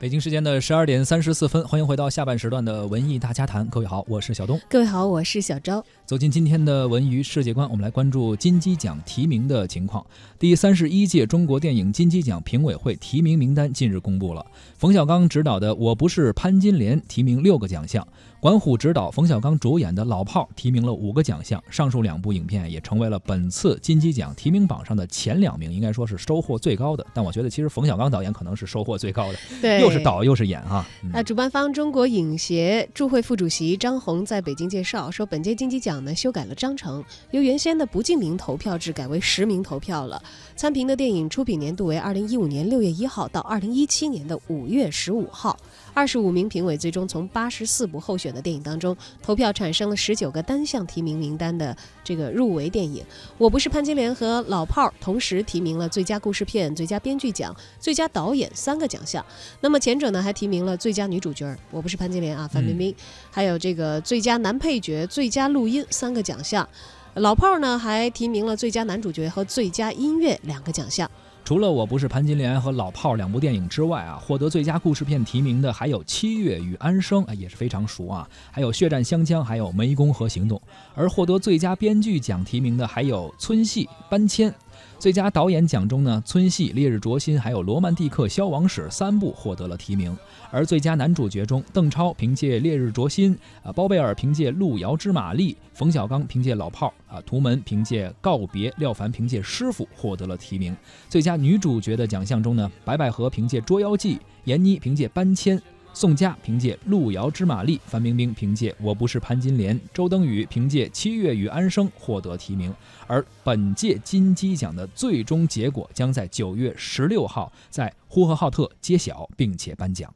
[0.00, 3.66] 北京时间的十二点三十四分，欢迎回到下半时段的文艺大家谈。
[3.66, 4.58] 各位好，我是小东。
[4.66, 5.84] 各位好，我是小昭。
[6.06, 10.02] 走进今天的文娱世界观，我们来关注金鸡奖提名的情况。
[10.38, 14.46] 第三十一届中国电影金鸡奖评委会提名名单近日公布了，
[14.78, 18.08] 冯小刚执导的《我不是潘金莲》提名六个奖项，
[18.40, 21.62] 管虎执导、冯小刚主演的《老炮儿》提名了五个奖项。
[21.68, 27.06] 上述两部影片也成为了本次金鸡奖提名榜上的前两名，应该说是收获最高的。
[27.12, 29.38] 但我觉得，其实冯小刚导演可能是收获最高的。
[29.60, 29.89] 对。
[29.90, 30.86] 是导又是演哈。
[31.12, 40.22] 那主办方中国影协驻会副主席张红在北京介绍说，本届金鸡奖呢修改了章程，由原先的不记名投票制改为实名投票了。
[40.54, 45.56] 参评的电影出品年度为二零一五年六月一号到二零一七年的五月十五号。
[45.92, 53.04] 二十五名评委最终从八十四部候选的电影当中投票，产生了十九个单项提名名单的这个入围电影。
[53.36, 59.24] 我不是潘金莲和老炮儿同时提名了最佳故事片、最佳编剧奖、最佳导演三个奖项。
[59.60, 62.94] 那么前者呢还提名了最佳女主角，我不是潘金莲啊，范冰冰，
[63.30, 66.68] 还有这个最佳男配角、最佳录音三个奖项。
[67.14, 71.10] 老炮儿呢还提名了最佳男主角和最佳音乐两个奖项。
[71.42, 80.56] 除了我不是潘金莲和老炮儿两部电影之外啊，获得最佳故事片提名的还有《七月与安生》啊，也是非常熟啊，还有《血战湘江》，还有《湄公河行动》。
[80.94, 84.50] 而获得最佳编剧奖提名的还有《村戏》《搬迁》。
[84.98, 90.16] 最佳导演奖中呢，《村戏》《烈日灼心》还有《罗曼蒂克消亡史》三部获得了提名。
[90.50, 93.34] 而最佳男主角中，邓超凭借《烈日灼心》，
[93.66, 100.76] 啊，包贝尔凭借《路遥知马力》，冯小刚凭借《老炮儿》，啊，图门凭借《告别》，廖凡凭借《师傅》获得了提名。
[101.08, 105.58] 最佳女主角的奖项中呢，白百合凭借《捉妖记》，闫妮凭借《搬迁》。
[105.92, 112.72] 宋佳凭借《路遥知马力》，范冰冰凭借《我不是潘金莲》，周冬雨凭借《七月与安生》获得提名。
[113.06, 120.12] 而本届金鸡奖的最终结果将在九月十六号在呼和浩特揭晓，并且颁奖。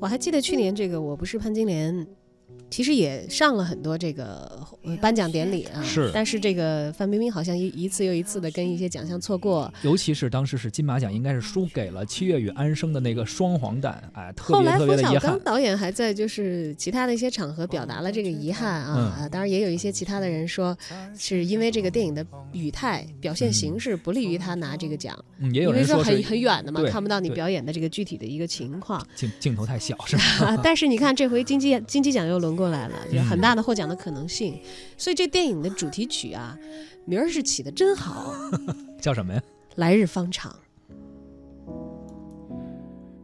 [0.00, 1.94] 我还记得去年这个《我不是潘金莲》。
[2.70, 4.66] 其实也上了很多这个
[5.00, 15.12] 颁奖典礼啊，是，但是这个范冰冰好像一一次又一次的跟一些奖项错过，尤其是当时是金马奖，应该是输给了《七月与安生》的那个双黄蛋，哎，特别特别的遗憾。
[15.12, 20.76] 后来冯小刚导演还在就是其他的一些场合表达了这个遗憾啊，当然也有一些其他的人说
[21.16, 25.16] 是因为这个电影的语态表现形式不利于他拿这个奖，
[25.52, 30.58] 也有人说很很远的嘛，看不到你表演的这个具体的一个情况，镜镜头太小是吧？
[30.64, 32.64] 但是你看这回金鸡金鸡奖又轮过。
[32.64, 34.58] 过来了，有很大的获奖的可能性，
[34.96, 36.58] 所以这电影的主题曲啊，
[37.04, 38.34] 名儿是起的真好，
[38.98, 39.42] 叫什么呀？
[39.74, 40.56] 来日方长。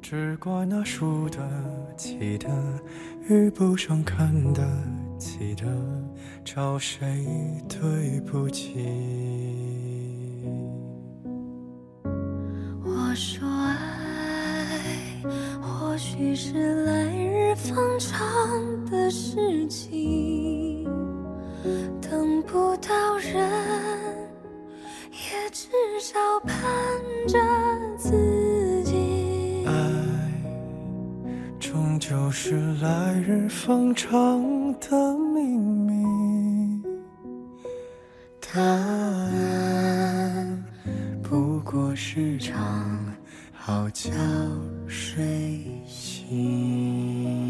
[0.02, 1.38] 只怪那输得
[1.96, 2.50] 起的，
[3.30, 4.62] 遇不上看得
[5.18, 5.64] 起的，
[6.44, 7.24] 找谁
[7.66, 8.74] 对不起？
[12.84, 15.22] 我说爱，
[15.62, 18.29] 或许是来日方长。
[27.30, 27.38] 着
[27.96, 29.64] 自己。
[29.64, 29.72] 爱
[31.60, 34.10] 终究是来日方长
[34.80, 36.82] 的秘密，
[38.40, 40.64] 答案
[41.22, 42.98] 不过是场
[43.52, 44.10] 好觉
[44.88, 47.49] 睡醒。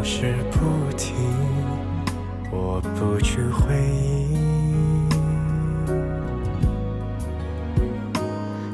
[0.00, 1.14] 消失不停，
[2.50, 4.34] 我不去回忆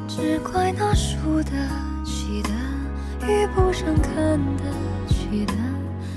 [0.06, 1.50] 只怪那输得
[2.04, 2.50] 起的，
[3.26, 4.62] 遇不上看得
[5.08, 5.54] 起的，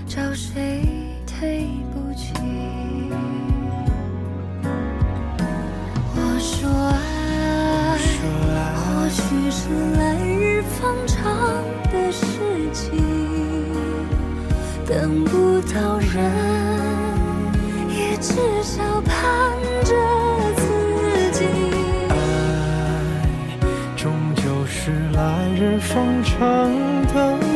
[0.05, 0.87] 找谁
[1.25, 2.78] 对不起？
[14.89, 16.19] 等不到人
[17.89, 18.33] 也至
[18.63, 19.93] 少盼着
[20.55, 21.45] 自己。
[22.09, 22.13] 爱
[23.95, 26.39] 终究是来日方长
[27.13, 27.48] 的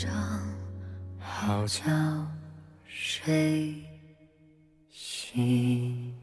[0.00, 0.42] 过是场
[1.18, 2.26] 好觉觉
[2.86, 3.74] 睡
[4.88, 6.14] 醒。